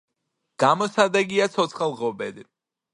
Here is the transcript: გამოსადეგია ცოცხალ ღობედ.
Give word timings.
გამოსადეგია 0.63 1.49
ცოცხალ 1.59 1.97
ღობედ. 2.05 2.45